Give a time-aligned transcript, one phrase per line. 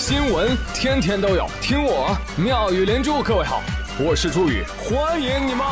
[0.00, 3.22] 新闻天天都有，听我妙语连珠。
[3.22, 3.62] 各位好，
[3.98, 5.62] 我是朱宇，欢迎你们！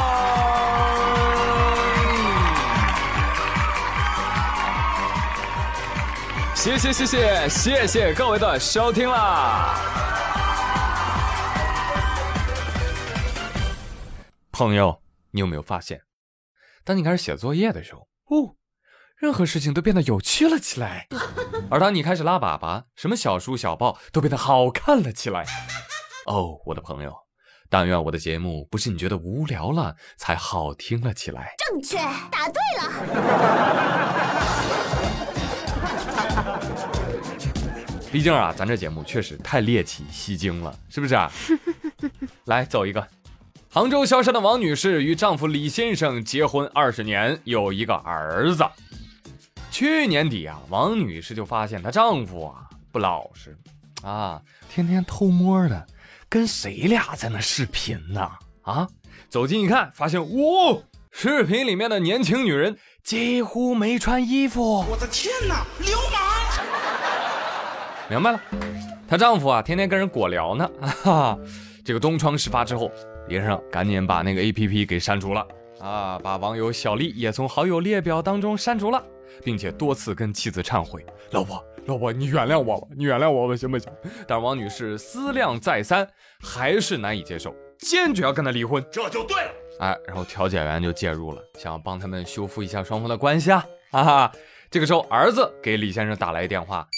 [6.54, 9.74] 谢谢谢谢谢谢各位的收听啦！
[14.52, 15.00] 朋友，
[15.30, 16.02] 你有没有发现，
[16.84, 18.54] 当你开始写作业的时候，哦。
[19.18, 21.08] 任何事情都变得有趣了起来，
[21.68, 25.44] 而当你开始拉粑粑，什么小书小报都变得好看了起来。
[26.26, 27.12] 哦，我的朋友，
[27.68, 31.52] 但愿我的节目不是你觉得无聊了才好听了起来。
[31.58, 31.96] 正确，
[32.30, 32.92] 答对了。
[38.12, 41.28] 毕竟啊，咱这节目确实太猎奇吸睛了，是不是啊？
[42.46, 43.04] 来，走一个。
[43.68, 48.64] 杭州萧山的王女士与丈夫李先生结婚二十年，有一个儿子。
[49.78, 53.56] 去年底啊，王女士就发现她丈夫啊不老实，
[54.02, 55.86] 啊，天天偷摸的
[56.28, 58.28] 跟谁俩在那视频呢？
[58.62, 58.88] 啊，
[59.30, 60.76] 走近一看，发现哇，
[61.12, 64.84] 视频里面的年轻女人几乎没穿衣服。
[64.90, 66.20] 我的天哪，流氓！
[68.10, 68.40] 明白了，
[69.06, 70.68] 她丈夫啊天天跟人果聊呢。
[71.04, 71.38] 哈，
[71.86, 72.90] 这个东窗事发之后，
[73.28, 75.46] 李先生赶紧把那个 A P P 给删除了，
[75.78, 79.00] 啊，把网友小丽也从好友列表当中删除了。
[79.44, 83.92] 并且多次跟妻子忏悔：“老婆，老婆，你原谅我吧，你原谅我吧，行不行？”
[84.26, 86.08] 但王女士思量再三，
[86.40, 88.84] 还是难以接受，坚决要跟他离婚。
[88.90, 89.52] 这就对了。
[89.80, 93.64] 哎，然后调解员就介入了，想要帮他们修复一下双方的关系啊！
[93.90, 94.32] 哈哈，
[94.70, 96.88] 这个时候儿子给李先生打来电话：“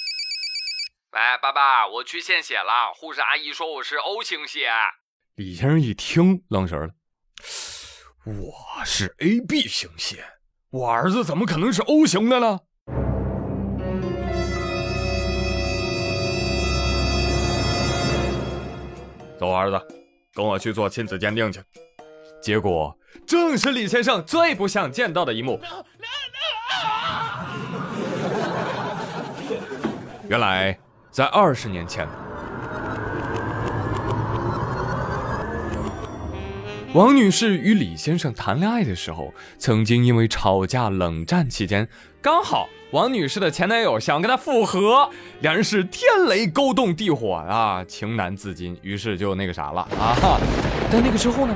[1.12, 4.70] 喂，爸爸，我去献血了，护士阿姨说我是 O 型血。”
[5.37, 6.91] 李先生一听愣神了
[8.25, 10.25] ：“我是 AB 型血。”
[10.72, 12.60] 我儿子怎么可能是 O 型的呢？
[19.36, 19.80] 走，儿子，
[20.32, 21.60] 跟我去做亲子鉴定去。
[22.41, 25.60] 结果正是李先生最不想见到的一幕。
[30.28, 30.78] 原来，
[31.10, 32.06] 在二十年前。
[36.93, 41.87] 王女士与李先生谈恋爱的时候，曾经因为吵架冷战期间，
[42.21, 45.09] 刚好王女士的前男友想跟她复合，
[45.41, 50.41] 两人是天雷勾动地火啊，情难自禁，于是就那个啥了啊。
[50.91, 51.55] 但那个之后呢，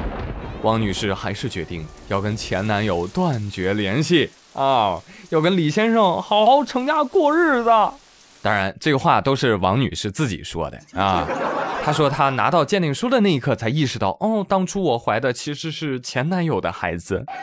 [0.63, 7.71] 王女士还是决定要跟前男友断绝联系啊，要跟李先生好好成家过日子。
[8.41, 11.27] 当然，这个话都是王女士自己说的啊。
[11.85, 17.27] 她说，他拿到鉴定书的那一刻才意识到，哦，当初我怀的其实是前男友的孩子。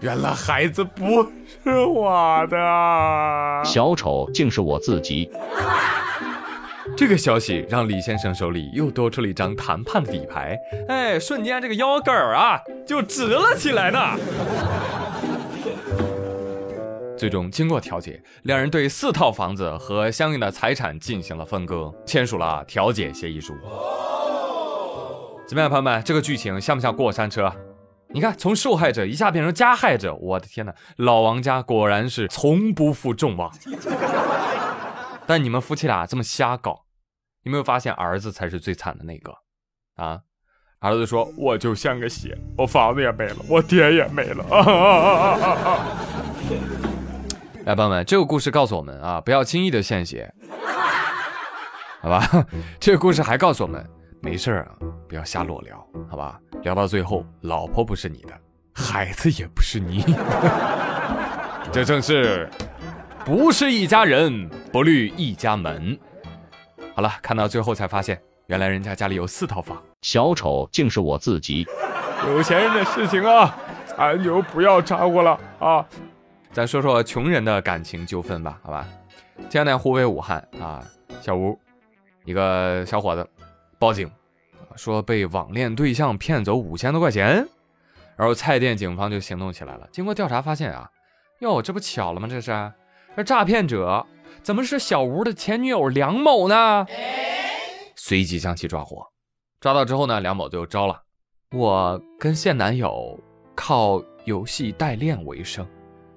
[0.00, 1.24] 原来孩子不
[1.64, 2.56] 是我的，
[3.64, 5.28] 小丑竟是我自己。
[6.96, 10.56] 这个消息让李先生手里又多出了一张谈判的底牌，
[10.88, 13.98] 哎，瞬间这个腰杆儿啊就直了起来呢。
[17.16, 23.54] 最终经过调解，两人对四套房子和相应的财产进行了分割，签署了调解协议书。
[25.46, 27.52] 怎么样，朋友们，这个剧情像不像过山车？
[28.08, 30.74] 你看，从受害者一下变成加害者，我的天哪！
[30.96, 33.52] 老王家果然是从不负众望。
[35.26, 36.84] 但你们夫妻俩这么瞎搞，
[37.42, 39.32] 有没有发现儿子才是最惨的那个？
[39.96, 40.20] 啊，
[40.80, 45.96] 儿子说：“我就像个血，我房子也没了，我爹也没了。”啊啊啊啊啊！
[47.66, 50.32] 来，朋友们，这个故事告诉我们啊，不要轻易的献血，
[52.00, 52.24] 好吧？
[52.78, 53.84] 这个故事还告诉我们，
[54.22, 54.68] 没事啊，
[55.08, 56.38] 不要瞎裸聊，好吧？
[56.62, 58.32] 聊到最后，老婆不是你的，
[58.72, 60.04] 孩子也不是你，
[61.72, 62.48] 这正是
[63.24, 65.98] 不是一家人，不绿一家门。
[66.94, 68.16] 好了，看到最后才发现，
[68.46, 71.66] 原来人家家里有四套房，小丑竟是我自己。
[72.28, 73.58] 有钱人的事情啊，
[73.98, 75.84] 咱就不要掺和了啊。
[76.56, 78.88] 咱说说穷人的感情纠纷吧，好吧。
[79.50, 80.82] 前两天湖北武汉啊，
[81.20, 81.54] 小吴
[82.24, 83.28] 一个小伙子
[83.78, 84.10] 报警，
[84.74, 87.46] 说被网恋对象骗走五千多块钱，
[88.16, 89.86] 然后蔡甸警方就行动起来了。
[89.92, 90.90] 经过调查发现啊，
[91.40, 92.26] 哟，这不巧了吗？
[92.26, 92.72] 这是，
[93.14, 94.06] 这诈骗者
[94.42, 96.86] 怎么是小吴的前女友梁某呢？
[97.96, 99.06] 随即将其抓获。
[99.60, 101.02] 抓到之后呢，梁某就招了，
[101.50, 103.20] 我跟现男友
[103.54, 105.68] 靠游戏代练为生。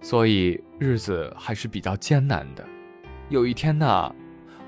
[0.02, 2.66] 所以日子还是比较艰难的。
[3.30, 4.14] 有一天呢，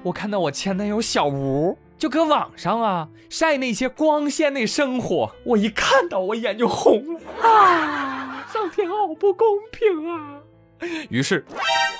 [0.03, 8.45] 我看到我前男友小吴就搁网上啊晒那些光鲜的生活，我一看到我眼就红了 啊！
[8.51, 10.41] 上天好不公平啊！
[11.09, 11.45] 于是，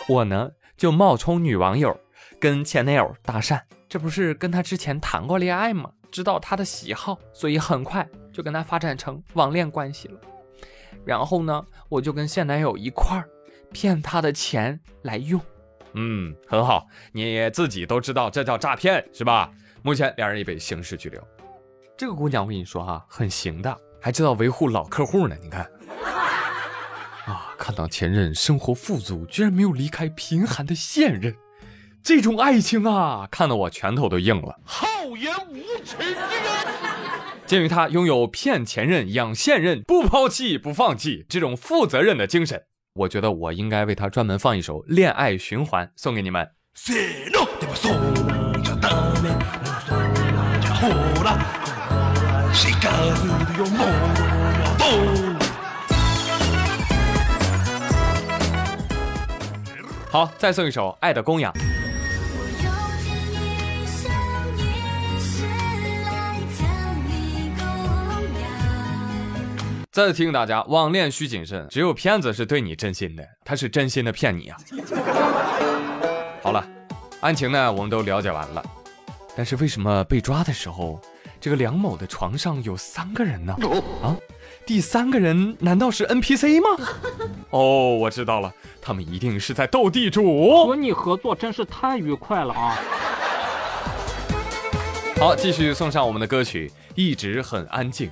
[0.10, 1.98] 我呢就冒充女网友，
[2.40, 5.92] 跟前男友搭讪，这不是跟他之前谈过恋爱吗？
[6.12, 10.20] 知道他的喜好，所以很快就跟他发展成网恋关系了。
[11.06, 13.28] 然后呢，我就跟现男友一块儿
[13.72, 15.40] 骗他的钱来用。
[15.94, 19.52] 嗯，很好，你自己都知道这叫诈骗是吧？
[19.84, 21.22] 目前两人已被刑事拘留。
[21.98, 25.36] 这个姑娘我跟你说哈，很行的，还知道维护老客户呢。
[25.42, 25.64] 你看，
[27.26, 31.36] 啊，看到前任生活富足，居然没有离开贫寒的现任，
[32.04, 34.60] 这种爱情啊，看得我拳头都硬了。
[34.66, 36.18] 厚颜无耻之人！
[37.46, 42.64] 鉴于他拥有骗前任、养现任、不抛弃、不放弃这种负责任的精神，
[42.94, 46.50] 我觉得我应该为他专门放一首《恋爱循环》送给你们。
[60.10, 61.54] 好，再送一首《爱的供养》。
[69.92, 74.58] 再次提醒大家，网恋需谨慎，只有骗子是对你真心的，他是真心的骗你啊。
[76.42, 76.66] 好了，
[77.20, 78.64] 案情呢我们都了解完了，
[79.36, 80.98] 但是为什么被抓的时候，
[81.42, 83.54] 这个梁某的床上有三个人呢？
[84.02, 84.16] 啊，
[84.66, 86.70] 第三个人难道是 NPC 吗？
[87.52, 88.50] 哦，我知道了，
[88.82, 90.68] 他们一定是在斗地主。
[90.68, 92.80] 和你合作真是太愉快了啊！
[95.20, 98.10] 好，继续送上我们的歌曲，一直很安静。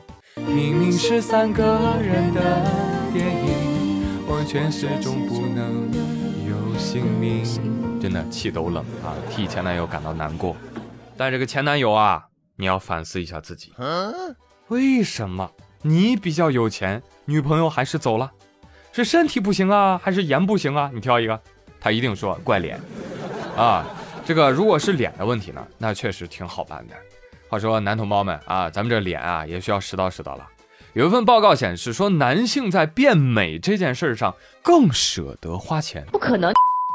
[0.50, 1.64] 明明是三个
[2.02, 2.42] 人的
[3.14, 5.90] 电影，我却始终不能
[6.50, 7.44] 有姓名。
[8.02, 9.14] 真的气都冷啊！
[9.30, 10.56] 替前男友感到难过。
[11.16, 12.26] 但这个前男友啊，
[12.56, 13.74] 你要反思一下自己，
[14.70, 15.52] 为什么
[15.82, 18.32] 你比较有钱，女朋友还是走了？
[18.92, 20.90] 是身体不行啊，还是颜不行啊？
[20.94, 21.40] 你挑一个。
[21.80, 22.80] 他一定说怪脸
[23.56, 23.86] 啊。
[24.26, 26.94] 这个如果是脸的问题呢，那确实挺好办的。
[27.50, 30.48] 话说，男同胞们啊，咱们这脸啊也需要拾到拾到了。
[30.94, 36.54] 有一份报告显示，说男性在变美这件事上更舍得花钱，不可能，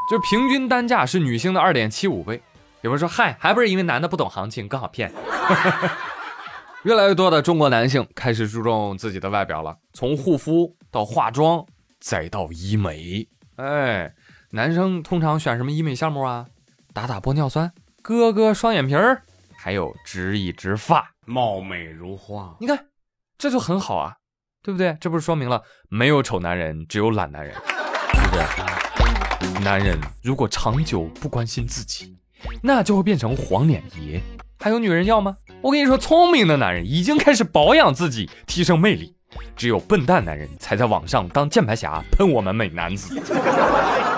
[0.09, 2.41] 就是平均单价是女性的二点七五倍。
[2.83, 5.13] 有人说，嗨，还不是因为男的不懂行情，更好骗。
[6.85, 11.65] 越来越多的中国男性开始注重自己的外表了，从护肤到化妆，
[12.01, 13.27] 再到医美。
[13.57, 14.13] 哎，
[14.51, 16.47] 男生通常选什么医美项目啊？
[16.93, 17.73] 打打玻尿酸，
[18.03, 19.23] 割割双眼皮儿。
[19.65, 22.55] 还有植一植发，貌美如花。
[22.61, 22.79] 你看，
[23.39, 24.15] 这就很好啊，
[24.63, 24.95] 对不对？
[25.01, 27.57] 这不是说明了没有丑男人，只有懒男人，
[28.13, 29.65] 对不对？
[29.65, 32.19] 男人如果长久不关心自己，
[32.63, 34.21] 那就会变成黄脸爷。
[34.61, 35.35] 还有女人要吗？
[35.63, 39.17] 我跟你说，聪明的男人已经开始保养自己，提升魅力。
[39.57, 43.19] 只有笨蛋男人才在网上当键盘侠，喷我们美男子。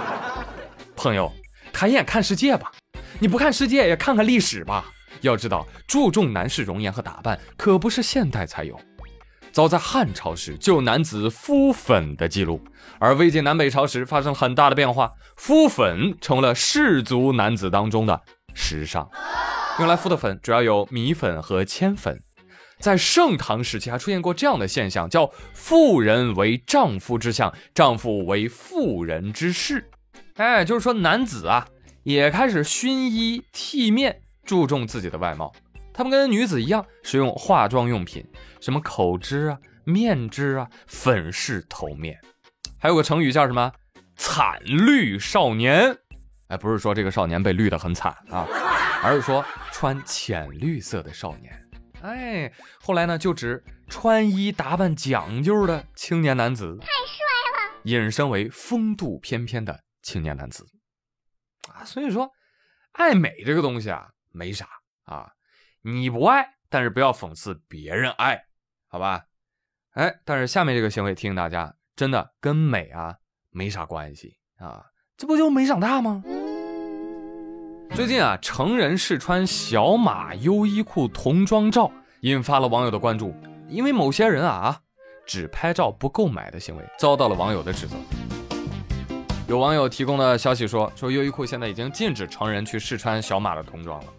[0.97, 1.33] 朋友，
[1.73, 2.73] 抬眼看世界吧，
[3.21, 4.93] 你不看世界也看看历史吧。
[5.21, 8.79] 要知道，注重男士容颜和打扮可不是现代才有，
[9.53, 12.63] 早在汉朝时就有男子敷粉的记录，
[12.99, 18.21] 而魏晋南北朝时发生很大的变化，敷粉成了士族男子当中的
[18.55, 19.09] 时尚。
[19.79, 22.19] 用来敷的粉主要有米粉和铅粉。
[22.79, 29.89] 在盛唐时期还出现过这样的现象，叫妇人为丈夫之相，丈夫为妇人之事。
[30.35, 31.67] 哎，就是说男子啊
[32.03, 34.21] 也开始熏衣剃面。
[34.47, 35.53] 注重自己的外貌，
[35.93, 38.25] 他们跟女子一样使用化妆用品，
[38.61, 42.17] 什么口脂啊、面脂啊、粉饰头面，
[42.79, 43.73] 还有个成语叫什么
[44.17, 45.99] “惨绿少年”。
[46.49, 48.47] 哎，不是说这个少年被绿得很惨啊，
[49.03, 51.53] 而是说穿浅绿色的少年。
[52.03, 60.65] 哎，后来呢就指穿衣打扮讲究的青年男子，太帅了，引申为风度翩翩的青年男子
[61.75, 61.83] 啊。
[61.85, 62.31] 所以说，
[62.93, 64.07] 爱美这个东西啊。
[64.37, 64.69] 没啥
[65.05, 65.33] 啊，
[65.81, 68.45] 你不爱，但是不要讽刺别人爱，
[68.87, 69.25] 好吧？
[69.93, 73.17] 哎，但是下面这个行为提醒大家，真的跟美啊
[73.51, 74.85] 没啥关系啊，
[75.17, 76.23] 这不就没长大吗？
[77.95, 81.91] 最近啊，成人试穿小码优衣库童装照
[82.21, 83.35] 引发了网友的关注，
[83.69, 84.79] 因为某些人啊
[85.25, 87.97] 只拍照不购买的行为遭到了网友的指责。
[89.49, 94.13] 有网友提供的消息说，说优衣库现在已经禁止成人去试穿小码的童装了。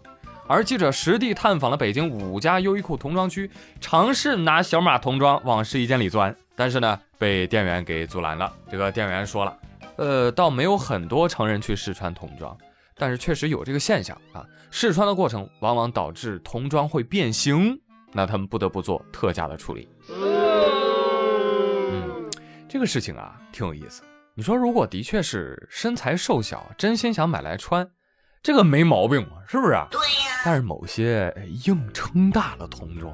[0.48, 3.50] 而记者实地探访了北京五家优衣库童装区，
[3.82, 8.50] 尝试拿小码童装往试衣间里钻，但是呢，被店员给阻拦了。
[8.70, 9.58] 这个店员说了，
[9.96, 12.56] 呃，倒没有很多成人去试穿童装，
[12.96, 14.42] 但是确实有这个现象啊。
[14.70, 17.78] 试穿的过程往往导致童装会变形，
[18.12, 19.86] 那他们不得不做特价的处理。
[20.08, 22.30] 嗯，
[22.66, 24.02] 这个事情啊，挺有意思。
[24.34, 27.86] 你说，如果的确是身材瘦小，真心想买来穿。
[28.40, 29.72] 这个没毛病嘛，是不是？
[29.90, 30.27] 对呀。
[30.44, 31.34] 但是某些
[31.66, 33.12] 硬撑大了童装，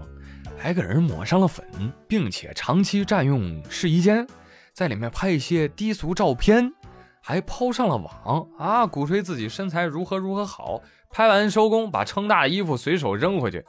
[0.58, 1.64] 还给人抹上了粉，
[2.06, 4.26] 并且长期占用试衣间，
[4.72, 6.72] 在里面拍一些低俗照片，
[7.20, 13.64] 还抛上了网啊，鼓吹自己身材如何如何好，拍完收工把撑大的衣服随手扔回去，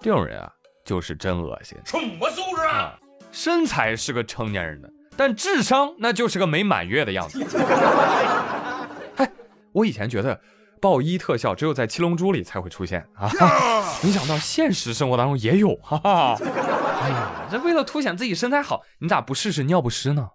[0.00, 0.52] 这种人啊，
[0.84, 1.76] 就是真恶心。
[1.84, 2.98] 什么素质啊？
[3.32, 7.42] 身材是个成年人的，但智商那就是个没满月的样子。
[9.16, 9.28] 哎，
[9.72, 10.38] 我以前觉得。
[10.80, 13.30] 爆衣特效只有在《七龙珠》里才会出现啊！
[14.02, 16.36] 没想到现实生活当中也有，哈哈！
[17.02, 20.28] 哎呀，这为了凸显自己身材好，你咋不试试尿不湿呢？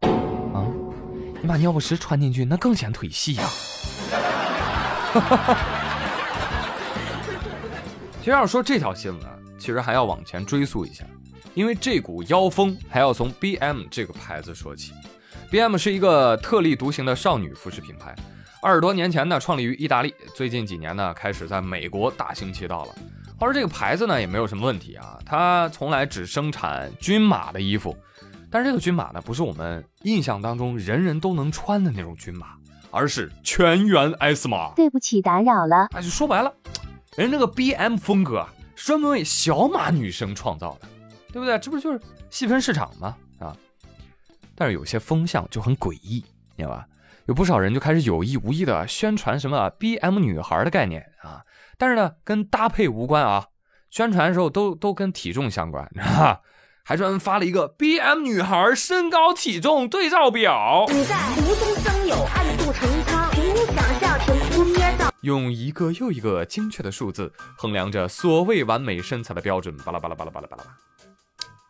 [0.53, 0.65] 啊，
[1.41, 3.43] 你把尿不湿穿进去，那更显腿细呀！
[5.13, 5.57] 哈哈！
[8.19, 9.21] 其实要说这条新闻，
[9.57, 11.03] 其实还要往前追溯一下，
[11.53, 14.93] 因为这股妖风还要从 B.M 这个牌子说起。
[15.49, 18.15] B.M 是一个特立独行的少女服饰品牌。
[18.61, 22.93] 二十多年前呢，创立于意大利，最近几年呢，开始在美国大行其道了。
[23.39, 27.97] 话说这个牌子呢，也没有什么问题啊，它从来只生产均码的衣服，
[28.51, 32.49] 但是这个均码呢，不是我们印象当中人人都能穿的那种均码，
[32.91, 34.73] 而是全员 S 码。
[34.75, 35.87] 对不起，打扰了。
[35.93, 36.53] 哎，就说白了，
[37.17, 40.87] 人这个 BM 风格啊，专门为小码女生创造的，
[41.33, 41.57] 对不对？
[41.57, 41.99] 这不就是
[42.29, 43.17] 细分市场吗？
[43.39, 43.57] 啊，
[44.53, 46.23] 但是有些风向就很诡异，
[46.55, 46.85] 你知道吧？
[47.25, 51.43] 有不少人就开始有意无意的宣传什么 B M 女孩的概念啊，
[51.77, 53.47] 但是呢，跟搭配无关啊。
[53.89, 56.41] 宣传的时候都都跟体重相关， 哈，
[56.83, 60.85] 还专门发了一个 B M 女孩身高体重对照表。
[60.87, 65.13] 你在无中生有，暗度陈仓，凭空想象，凭空捏造。
[65.21, 70.63] 用一个又一个精确的数字衡量着所谓完美身材的标准，巴拉巴拉巴拉巴拉巴拉。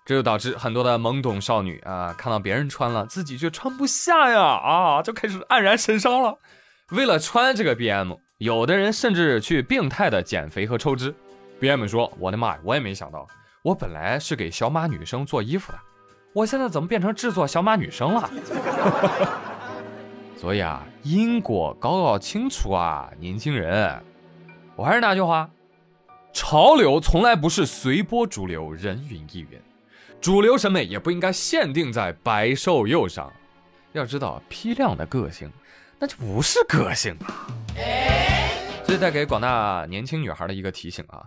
[0.05, 6.37] 这就导致很多的懵懂少女啊，看到别人穿了，自己却穿不下呀，啊，就开始黯然神伤了。
[6.89, 11.13] 为了穿这个 BM，有的人甚至去病态的减肥和抽脂。
[11.61, 13.27] BM 说：“我的妈呀，我也没想到，
[13.63, 15.77] 我本来是给小码女生做衣服的，
[16.33, 18.29] 我现在怎么变成制作小码女生了？”
[20.35, 24.03] 所以啊，因果搞搞清楚啊，年轻人。
[24.75, 25.47] 我还是那句话，
[26.33, 29.61] 潮流从来不是随波逐流、人云亦云。
[30.21, 33.33] 主流审美也不应该限定在白瘦幼上，
[33.91, 35.51] 要知道批量的个性，
[35.97, 37.47] 那就不是个性啊。
[38.85, 41.23] 这带给广大年轻女孩的一个提醒啊，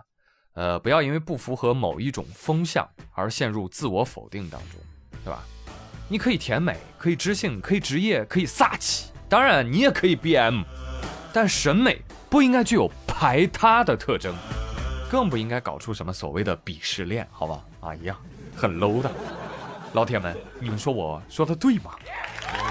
[0.53, 4.79] 呃，不要因为不符合某一种风向而陷入自我否定当中，
[5.25, 5.43] 对吧？
[6.07, 10.63] 你可以甜美，可以知性，可以职业，可以飒气，当然你也可以 BM，
[11.33, 14.33] 但审美不应该具有排他的特征，
[15.11, 17.61] 更不应该搞出什么所谓的鄙视链，好吧？
[17.81, 18.17] 啊，一样。
[18.55, 19.11] 很 low 的，
[19.93, 21.91] 老铁们，你们说我说的对吗？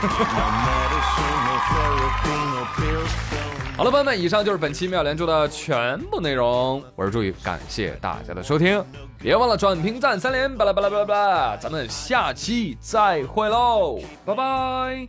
[3.76, 6.82] 好了，朋友们，以上就是本期妙连珠的全部内容。
[6.94, 8.82] 我是朱宇，感谢大家的收听，
[9.18, 15.08] 别忘了转评赞三连，巴拉巴拉巴拉巴拉，咱们下期再会喽，拜拜。